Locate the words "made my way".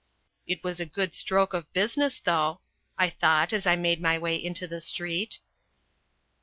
3.75-4.35